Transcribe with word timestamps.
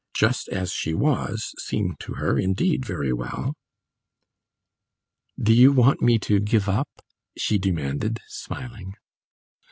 "Just 0.15 0.49
as 0.49 0.71
she 0.71 0.95
was" 0.95 1.53
seemed 1.59 1.99
to 1.99 2.13
her 2.15 2.35
indeed 2.39 2.83
very 2.83 3.13
well. 3.13 3.53
"Do 5.39 5.53
you 5.53 5.71
want 5.71 6.01
me 6.01 6.17
to 6.25 6.39
give 6.39 6.67
up?" 6.67 6.89
she 7.37 7.59
demanded, 7.59 8.19
smiling. 8.27 8.95